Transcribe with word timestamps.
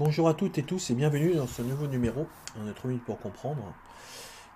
Bonjour 0.00 0.30
à 0.30 0.32
toutes 0.32 0.56
et 0.56 0.62
tous 0.62 0.88
et 0.88 0.94
bienvenue 0.94 1.34
dans 1.34 1.46
ce 1.46 1.60
nouveau 1.60 1.86
numéro, 1.86 2.26
un 2.58 2.66
autre 2.70 2.86
minute 2.86 3.04
pour 3.04 3.18
comprendre, 3.18 3.74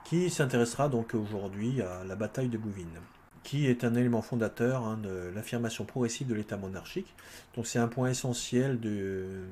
qui 0.02 0.30
s'intéressera 0.30 0.88
donc 0.88 1.12
aujourd'hui 1.12 1.82
à 1.82 2.02
la 2.02 2.16
bataille 2.16 2.48
de 2.48 2.56
Bouvines, 2.56 2.98
qui 3.42 3.66
est 3.66 3.84
un 3.84 3.94
élément 3.94 4.22
fondateur 4.22 4.84
hein, 4.84 4.96
de 4.96 5.30
l'affirmation 5.34 5.84
progressive 5.84 6.28
de 6.28 6.34
l'État 6.34 6.56
monarchique. 6.56 7.14
Donc 7.54 7.66
c'est 7.66 7.78
un 7.78 7.88
point 7.88 8.08
essentiel 8.08 8.80
de, 8.80 9.44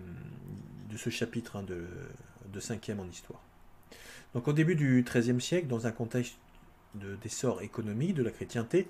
ce 0.96 1.10
chapitre 1.10 1.56
hein, 1.56 1.62
de, 1.62 1.84
de 2.50 2.58
cinquième 2.58 2.98
en 2.98 3.04
histoire. 3.04 3.42
Donc 4.32 4.48
au 4.48 4.54
début 4.54 4.76
du 4.76 5.04
XIIIe 5.06 5.42
siècle, 5.42 5.66
dans 5.66 5.86
un 5.86 5.92
contexte 5.92 6.38
d'essor 6.94 7.60
économique 7.60 8.14
de 8.14 8.22
la 8.22 8.30
chrétienté, 8.30 8.88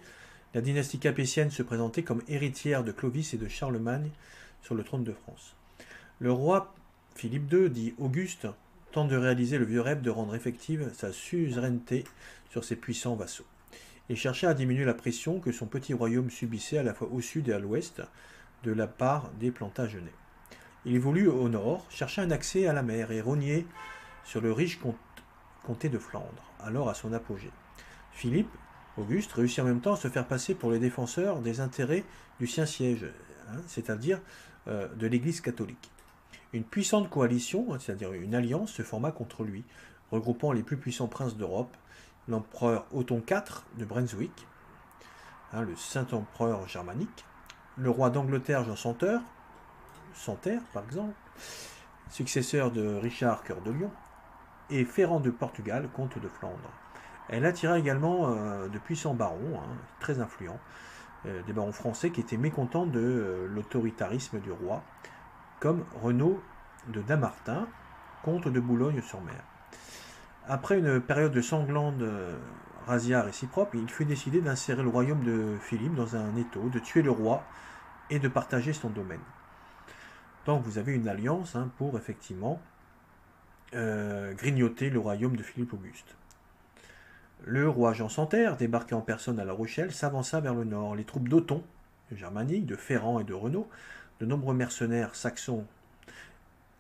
la 0.54 0.60
dynastie 0.60 1.00
capétienne 1.00 1.50
se 1.50 1.64
présentait 1.64 2.04
comme 2.04 2.22
héritière 2.28 2.84
de 2.84 2.92
Clovis 2.92 3.34
et 3.34 3.38
de 3.38 3.48
Charlemagne 3.48 4.10
sur 4.62 4.76
le 4.76 4.84
trône 4.84 5.02
de 5.02 5.12
France. 5.12 5.56
Le 6.20 6.30
roi 6.30 6.72
Philippe 7.14 7.52
II, 7.52 7.70
dit 7.70 7.94
Auguste, 7.98 8.48
tente 8.92 9.08
de 9.08 9.16
réaliser 9.16 9.58
le 9.58 9.64
vieux 9.64 9.80
rêve 9.80 10.02
de 10.02 10.10
rendre 10.10 10.34
effective 10.34 10.90
sa 10.94 11.12
suzeraineté 11.12 12.04
sur 12.50 12.64
ses 12.64 12.76
puissants 12.76 13.16
vassaux. 13.16 13.46
Il 14.08 14.16
cherchait 14.16 14.46
à 14.46 14.54
diminuer 14.54 14.84
la 14.84 14.94
pression 14.94 15.40
que 15.40 15.52
son 15.52 15.66
petit 15.66 15.94
royaume 15.94 16.30
subissait 16.30 16.78
à 16.78 16.82
la 16.82 16.94
fois 16.94 17.08
au 17.12 17.20
sud 17.20 17.48
et 17.48 17.52
à 17.52 17.58
l'ouest 17.58 18.02
de 18.64 18.72
la 18.72 18.86
part 18.86 19.30
des 19.40 19.50
Plantagenets. 19.50 20.12
Il 20.84 20.98
voulut 20.98 21.28
au 21.28 21.48
nord 21.48 21.86
chercher 21.90 22.22
un 22.22 22.30
accès 22.30 22.66
à 22.66 22.72
la 22.72 22.82
mer 22.82 23.12
et 23.12 23.20
rogner 23.20 23.66
sur 24.24 24.40
le 24.40 24.52
riche 24.52 24.80
comté 25.64 25.88
de 25.88 25.98
Flandre, 25.98 26.52
alors 26.60 26.88
à 26.88 26.94
son 26.94 27.12
apogée. 27.12 27.52
Philippe 28.12 28.50
Auguste 28.98 29.32
réussit 29.32 29.60
en 29.60 29.64
même 29.64 29.80
temps 29.80 29.94
à 29.94 29.96
se 29.96 30.08
faire 30.08 30.26
passer 30.26 30.54
pour 30.54 30.70
les 30.70 30.78
défenseurs 30.78 31.40
des 31.40 31.60
intérêts 31.60 32.04
du 32.40 32.46
Saint-Siège, 32.46 33.06
hein, 33.48 33.60
c'est-à-dire 33.66 34.20
euh, 34.68 34.88
de 34.94 35.06
l'Église 35.06 35.40
catholique. 35.40 35.90
Une 36.52 36.64
puissante 36.64 37.08
coalition, 37.08 37.78
c'est-à-dire 37.78 38.12
une 38.12 38.34
alliance, 38.34 38.72
se 38.72 38.82
forma 38.82 39.10
contre 39.10 39.42
lui, 39.42 39.64
regroupant 40.10 40.52
les 40.52 40.62
plus 40.62 40.76
puissants 40.76 41.08
princes 41.08 41.36
d'Europe, 41.36 41.74
l'empereur 42.28 42.86
Othon 42.92 43.22
IV 43.28 43.64
de 43.78 43.84
Brunswick, 43.84 44.46
hein, 45.52 45.62
le 45.62 45.74
saint-empereur 45.76 46.68
germanique, 46.68 47.24
le 47.78 47.88
roi 47.88 48.10
d'Angleterre 48.10 48.64
Jean 48.64 48.76
Santerre, 48.76 49.22
Santerre 50.14 50.60
par 50.74 50.84
exemple, 50.84 51.14
successeur 52.10 52.70
de 52.70 52.96
Richard 52.96 53.42
Cœur 53.44 53.62
de 53.62 53.70
Lion, 53.70 53.90
et 54.70 54.84
Ferrand 54.84 55.20
de 55.20 55.30
Portugal, 55.30 55.88
comte 55.94 56.18
de 56.18 56.28
Flandre. 56.28 56.70
Elle 57.28 57.46
attira 57.46 57.78
également 57.78 58.28
euh, 58.28 58.68
de 58.68 58.78
puissants 58.78 59.14
barons, 59.14 59.58
hein, 59.58 59.76
très 60.00 60.20
influents, 60.20 60.60
euh, 61.26 61.42
des 61.44 61.52
barons 61.52 61.72
français 61.72 62.10
qui 62.10 62.20
étaient 62.20 62.36
mécontents 62.36 62.86
de 62.86 63.00
euh, 63.00 63.46
l'autoritarisme 63.48 64.40
du 64.40 64.50
roi, 64.50 64.82
comme 65.62 65.84
Renaud 66.02 66.42
de 66.88 67.00
Damartin, 67.02 67.68
comte 68.24 68.48
de 68.48 68.58
Boulogne-sur-Mer. 68.58 69.44
Après 70.48 70.76
une 70.76 71.00
période 71.00 71.30
de 71.30 71.40
sanglante 71.40 72.02
razzia 72.88 73.22
réciproque, 73.22 73.70
il 73.74 73.88
fut 73.88 74.04
décidé 74.04 74.40
d'insérer 74.40 74.82
le 74.82 74.88
royaume 74.88 75.22
de 75.22 75.56
Philippe 75.60 75.94
dans 75.94 76.16
un 76.16 76.34
étau, 76.34 76.68
de 76.68 76.80
tuer 76.80 77.02
le 77.02 77.12
roi 77.12 77.44
et 78.10 78.18
de 78.18 78.26
partager 78.26 78.72
son 78.72 78.90
domaine. 78.90 79.20
Donc 80.46 80.64
vous 80.64 80.78
avez 80.78 80.94
une 80.94 81.06
alliance 81.06 81.54
hein, 81.54 81.70
pour 81.78 81.96
effectivement 81.96 82.60
grignoter 83.72 84.90
le 84.90 84.98
royaume 84.98 85.36
de 85.36 85.44
Philippe 85.44 85.74
Auguste. 85.74 86.16
Le 87.44 87.68
roi 87.68 87.92
Jean 87.92 88.08
Santerre, 88.08 88.56
débarqué 88.56 88.96
en 88.96 89.00
personne 89.00 89.38
à 89.38 89.44
La 89.44 89.52
Rochelle, 89.52 89.92
s'avança 89.92 90.40
vers 90.40 90.54
le 90.56 90.64
nord. 90.64 90.96
Les 90.96 91.04
troupes 91.04 91.28
d'Othon, 91.28 91.62
de 92.10 92.16
Germanique, 92.16 92.66
de 92.66 92.74
Ferrand 92.74 93.20
et 93.20 93.24
de 93.24 93.32
Renault, 93.32 93.68
de 94.22 94.26
nombreux 94.26 94.54
mercenaires 94.54 95.16
saxons 95.16 95.66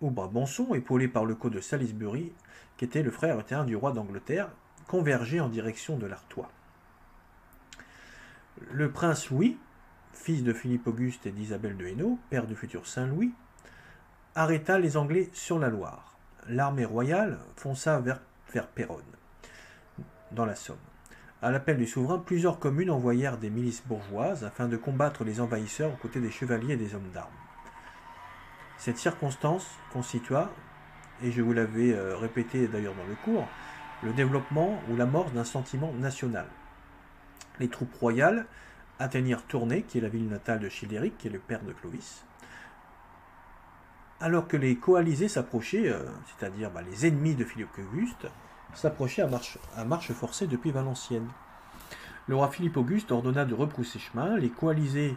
ou 0.00 0.10
brabançons, 0.10 0.74
épaulés 0.74 1.08
par 1.08 1.24
le 1.24 1.34
code 1.34 1.54
de 1.54 1.60
Salisbury, 1.60 2.32
qui 2.76 2.84
était 2.84 3.02
le 3.02 3.10
frère 3.10 3.40
éternel 3.40 3.66
du 3.66 3.74
roi 3.74 3.90
d'Angleterre, 3.90 4.48
convergeaient 4.86 5.40
en 5.40 5.48
direction 5.48 5.96
de 5.96 6.06
l'Artois. 6.06 6.52
Le 8.70 8.92
prince 8.92 9.28
Louis, 9.30 9.58
fils 10.12 10.44
de 10.44 10.52
Philippe 10.52 10.86
Auguste 10.86 11.26
et 11.26 11.32
d'Isabelle 11.32 11.76
de 11.76 11.84
Hainaut, 11.84 12.16
père 12.30 12.46
du 12.46 12.54
futur 12.54 12.86
Saint 12.86 13.06
Louis, 13.06 13.32
arrêta 14.36 14.78
les 14.78 14.96
Anglais 14.96 15.28
sur 15.32 15.58
la 15.58 15.68
Loire. 15.68 16.16
L'armée 16.48 16.84
royale 16.84 17.40
fonça 17.56 17.98
vers 17.98 18.68
Péronne 18.68 19.02
dans 20.30 20.46
la 20.46 20.54
Somme. 20.54 20.91
À 21.44 21.50
l'appel 21.50 21.76
du 21.76 21.88
souverain, 21.88 22.20
plusieurs 22.20 22.60
communes 22.60 22.92
envoyèrent 22.92 23.36
des 23.36 23.50
milices 23.50 23.82
bourgeoises 23.84 24.44
afin 24.44 24.68
de 24.68 24.76
combattre 24.76 25.24
les 25.24 25.40
envahisseurs 25.40 25.92
aux 25.92 25.96
côtés 25.96 26.20
des 26.20 26.30
chevaliers 26.30 26.74
et 26.74 26.76
des 26.76 26.94
hommes 26.94 27.10
d'armes. 27.12 27.32
Cette 28.78 28.96
circonstance 28.96 29.66
constitua, 29.92 30.52
et 31.20 31.32
je 31.32 31.42
vous 31.42 31.52
l'avais 31.52 31.94
euh, 31.94 32.16
répété 32.16 32.68
d'ailleurs 32.68 32.94
dans 32.94 33.06
le 33.06 33.16
cours, 33.24 33.48
le 34.04 34.12
développement 34.12 34.80
ou 34.88 34.94
la 34.94 35.04
mort 35.04 35.32
d'un 35.32 35.42
sentiment 35.42 35.92
national. 35.94 36.46
Les 37.58 37.68
troupes 37.68 37.94
royales 37.94 38.46
atteignirent 39.00 39.42
Tournai, 39.42 39.82
qui 39.82 39.98
est 39.98 40.00
la 40.00 40.08
ville 40.08 40.28
natale 40.28 40.60
de 40.60 40.68
Childéric, 40.68 41.18
qui 41.18 41.26
est 41.26 41.32
le 41.32 41.40
père 41.40 41.62
de 41.64 41.72
Clovis. 41.72 42.24
Alors 44.20 44.46
que 44.46 44.56
les 44.56 44.76
coalisés 44.76 45.26
s'approchaient, 45.26 45.88
euh, 45.88 46.04
c'est-à-dire 46.26 46.70
bah, 46.70 46.82
les 46.88 47.04
ennemis 47.04 47.34
de 47.34 47.44
Philippe 47.44 47.76
Auguste, 47.78 48.28
s'approchait 48.74 49.22
à 49.22 49.84
marche, 49.84 50.12
forcée 50.12 50.46
depuis 50.46 50.70
Valenciennes. 50.70 51.28
Le 52.28 52.36
roi 52.36 52.48
Philippe 52.48 52.76
Auguste 52.76 53.10
ordonna 53.10 53.44
de 53.44 53.54
repousser 53.54 53.98
chemin, 53.98 54.36
les 54.36 54.50
coalisés, 54.50 55.16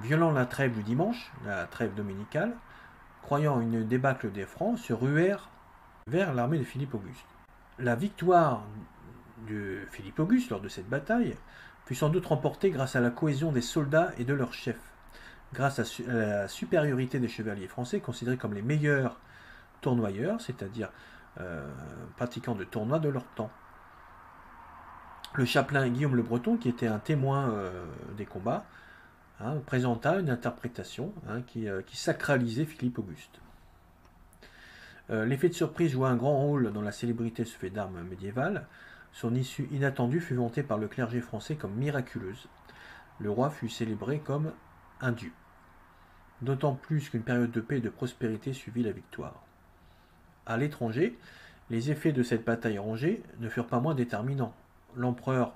violant 0.00 0.32
la 0.32 0.46
trêve 0.46 0.74
du 0.74 0.82
dimanche, 0.82 1.30
la 1.44 1.66
trêve 1.66 1.94
dominicale, 1.94 2.54
croyant 3.22 3.60
une 3.60 3.86
débâcle 3.86 4.32
des 4.32 4.46
Francs, 4.46 4.78
se 4.78 4.92
ruèrent 4.92 5.48
vers 6.06 6.34
l'armée 6.34 6.58
de 6.58 6.64
Philippe 6.64 6.94
Auguste. 6.94 7.26
La 7.78 7.94
victoire 7.94 8.64
de 9.48 9.80
Philippe 9.90 10.20
Auguste 10.20 10.50
lors 10.50 10.60
de 10.60 10.68
cette 10.68 10.88
bataille 10.88 11.36
fut 11.86 11.94
sans 11.94 12.08
doute 12.08 12.26
remportée 12.26 12.70
grâce 12.70 12.96
à 12.96 13.00
la 13.00 13.10
cohésion 13.10 13.52
des 13.52 13.60
soldats 13.60 14.12
et 14.18 14.24
de 14.24 14.34
leurs 14.34 14.54
chefs, 14.54 14.92
grâce 15.52 15.78
à 15.78 15.84
la 16.12 16.48
supériorité 16.48 17.18
des 17.18 17.28
chevaliers 17.28 17.68
français 17.68 18.00
considérés 18.00 18.36
comme 18.36 18.54
les 18.54 18.62
meilleurs 18.62 19.18
tournoyeurs, 19.80 20.40
c'est-à-dire 20.40 20.90
euh, 21.40 21.66
pratiquants 22.16 22.54
de 22.54 22.64
tournois 22.64 22.98
de 22.98 23.08
leur 23.08 23.24
temps. 23.24 23.50
Le 25.34 25.46
chapelain 25.46 25.88
Guillaume 25.88 26.14
le 26.14 26.22
Breton, 26.22 26.58
qui 26.58 26.68
était 26.68 26.86
un 26.86 26.98
témoin 26.98 27.50
euh, 27.50 27.86
des 28.18 28.26
combats, 28.26 28.66
hein, 29.40 29.56
présenta 29.64 30.20
une 30.20 30.28
interprétation 30.28 31.14
hein, 31.26 31.40
euh, 31.56 31.80
qui, 31.82 31.96
sacralisait 31.96 32.66
Philippe 32.66 32.98
Auguste. 32.98 33.40
L'effet 35.08 35.50
de 35.50 35.54
surprise 35.54 35.92
joua 35.92 36.08
un 36.08 36.16
grand 36.16 36.38
rôle 36.38 36.72
dans 36.72 36.80
la 36.80 36.92
célébrité 36.92 37.42
de 37.42 37.48
ce 37.48 37.58
fait 37.58 37.68
d'armes 37.68 38.00
médiéval. 38.02 38.66
Son 39.12 39.34
issue 39.34 39.68
inattendue 39.70 40.20
fut 40.20 40.36
vantée 40.36 40.62
par 40.62 40.78
le 40.78 40.88
clergé 40.88 41.20
français 41.20 41.54
comme 41.54 41.74
miraculeuse. 41.74 42.48
Le 43.18 43.30
roi 43.30 43.50
fut 43.50 43.68
célébré 43.68 44.20
comme 44.20 44.52
un 45.02 45.12
dieu. 45.12 45.32
D'autant 46.40 46.74
plus 46.74 47.10
qu'une 47.10 47.24
période 47.24 47.50
de 47.50 47.60
paix 47.60 47.76
et 47.76 47.82
de 47.82 47.90
prospérité 47.90 48.54
suivit 48.54 48.82
la 48.82 48.92
victoire 48.92 49.42
à 50.52 50.56
l'étranger, 50.56 51.18
les 51.70 51.90
effets 51.90 52.12
de 52.12 52.22
cette 52.22 52.44
bataille 52.44 52.78
rangée 52.78 53.22
ne 53.40 53.48
furent 53.48 53.66
pas 53.66 53.80
moins 53.80 53.94
déterminants. 53.94 54.54
L'empereur 54.94 55.54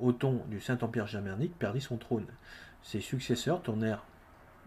Othon 0.00 0.42
du 0.48 0.60
Saint-Empire 0.60 1.06
germanique 1.06 1.58
perdit 1.58 1.80
son 1.80 1.96
trône. 1.96 2.26
Ses 2.82 3.00
successeurs 3.00 3.62
tournèrent 3.62 4.04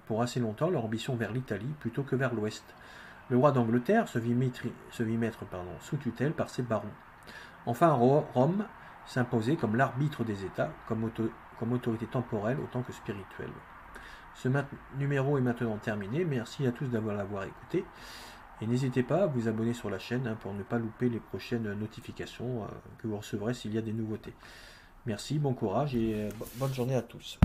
pour 0.08 0.22
assez 0.22 0.40
longtemps 0.40 0.70
leur 0.70 0.86
ambition 0.86 1.16
vers 1.16 1.34
l'Italie 1.34 1.74
plutôt 1.80 2.04
que 2.04 2.16
vers 2.16 2.34
l'ouest. 2.34 2.64
Le 3.30 3.38
roi 3.38 3.52
d'Angleterre 3.52 4.08
se 4.08 4.20
vit, 4.20 4.36
mettre 4.36 5.46
sous 5.82 5.98
tutelle 5.98 6.34
par 6.34 6.50
ses 6.50 6.62
barons. 6.62 6.86
Enfin, 7.66 7.92
Rome 7.92 8.66
s'imposait 9.08 9.56
comme 9.56 9.76
l'arbitre 9.76 10.24
des 10.24 10.46
États, 10.46 10.72
comme, 10.88 11.10
comme, 11.60 11.74
autorité 11.74 12.06
temporelle 12.06 12.60
autant 12.60 12.84
que 12.84 12.94
spirituelle. 12.94 13.52
Ce 14.36 14.48
numéro 15.00 15.38
est 15.40 15.42
maintenant 15.42 15.78
terminé. 15.78 16.24
Merci 16.24 16.68
à 16.68 16.72
tous 16.72 16.86
d'avoir 16.86 17.44
écouté. 17.44 17.84
Et 18.62 18.68
n'hésitez 18.68 19.04
pas 19.04 19.24
à 19.24 19.28
vous 19.28 19.48
abonner 19.48 19.74
sur 19.74 19.90
la 19.90 20.00
chaîne 20.00 20.28
hein, 20.28 20.38
pour 20.42 20.54
ne 20.54 20.64
pas 20.64 20.78
louper 20.78 21.10
les 21.10 21.20
prochaines 21.20 21.74
notifications 21.74 22.64
euh, 22.64 22.68
que 23.00 23.08
vous 23.08 23.18
recevrez 23.18 23.54
s'il 23.54 23.74
y 23.74 23.78
a 23.78 23.82
des 23.82 23.94
nouveautés. 23.94 24.34
Merci, 25.06 25.40
bon 25.40 25.54
courage 25.54 25.96
et 25.96 26.14
euh, 26.16 26.30
bonne 26.58 26.74
journée 26.74 26.96
à 26.96 27.02
tous. 27.02 27.38